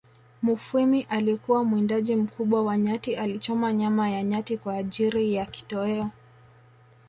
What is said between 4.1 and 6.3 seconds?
nyati kwa ajiri ya kitoeo